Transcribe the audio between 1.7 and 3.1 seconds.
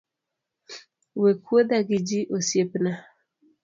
gi ji osiepna